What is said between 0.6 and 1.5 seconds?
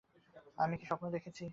আমি কি স্বপ্ন দেখছি?